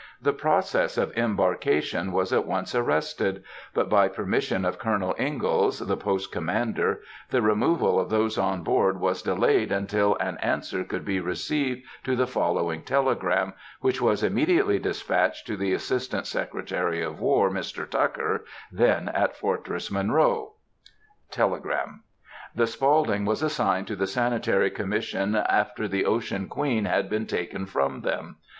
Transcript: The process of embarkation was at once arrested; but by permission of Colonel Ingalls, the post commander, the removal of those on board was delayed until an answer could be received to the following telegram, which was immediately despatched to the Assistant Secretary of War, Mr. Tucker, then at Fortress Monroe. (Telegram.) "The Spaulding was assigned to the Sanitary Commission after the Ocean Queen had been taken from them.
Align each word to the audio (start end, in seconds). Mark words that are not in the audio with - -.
The 0.19 0.33
process 0.33 0.97
of 0.97 1.15
embarkation 1.15 2.11
was 2.11 2.33
at 2.33 2.47
once 2.47 2.73
arrested; 2.73 3.43
but 3.75 3.87
by 3.87 4.07
permission 4.07 4.65
of 4.65 4.79
Colonel 4.79 5.13
Ingalls, 5.19 5.77
the 5.77 5.95
post 5.95 6.31
commander, 6.31 7.01
the 7.29 7.43
removal 7.43 7.99
of 7.99 8.09
those 8.09 8.35
on 8.35 8.63
board 8.63 8.99
was 8.99 9.21
delayed 9.21 9.71
until 9.71 10.15
an 10.15 10.39
answer 10.39 10.83
could 10.83 11.05
be 11.05 11.19
received 11.19 11.85
to 12.03 12.15
the 12.15 12.25
following 12.25 12.81
telegram, 12.81 13.53
which 13.81 14.01
was 14.01 14.23
immediately 14.23 14.79
despatched 14.79 15.45
to 15.45 15.55
the 15.55 15.71
Assistant 15.71 16.25
Secretary 16.25 17.03
of 17.03 17.19
War, 17.19 17.51
Mr. 17.51 17.87
Tucker, 17.87 18.43
then 18.71 19.07
at 19.09 19.35
Fortress 19.37 19.91
Monroe. 19.91 20.55
(Telegram.) 21.29 22.01
"The 22.55 22.65
Spaulding 22.65 23.25
was 23.25 23.43
assigned 23.43 23.85
to 23.85 23.95
the 23.95 24.07
Sanitary 24.07 24.71
Commission 24.71 25.35
after 25.35 25.87
the 25.87 26.05
Ocean 26.05 26.49
Queen 26.49 26.85
had 26.85 27.07
been 27.07 27.27
taken 27.27 27.67
from 27.67 28.01
them. 28.01 28.37